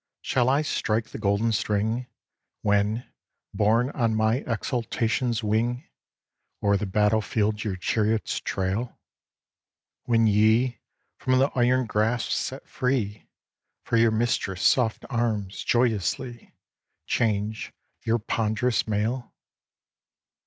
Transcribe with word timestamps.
shall 0.23 0.49
I 0.49 0.63
strike 0.63 1.09
the 1.09 1.19
golden 1.19 1.51
string, 1.51 2.07
When, 2.63 3.07
borne 3.53 3.91
on 3.91 4.17
by 4.17 4.37
exultation's 4.47 5.43
wing, 5.43 5.87
O'er 6.63 6.75
the 6.75 6.87
battle 6.87 7.21
field 7.21 7.63
your 7.63 7.75
chariots 7.75 8.39
trail? 8.39 8.99
When 10.05 10.25
ye, 10.25 10.79
from 11.19 11.37
the 11.37 11.51
iron 11.53 11.85
grasp 11.85 12.31
set 12.31 12.67
free, 12.67 13.29
For 13.83 13.95
your 13.95 14.09
mistress' 14.09 14.63
soft 14.63 15.05
arms, 15.07 15.63
joyously 15.63 16.55
Change 17.05 17.71
your 18.03 18.17
pond'rous 18.17 18.87
mail? 18.87 19.35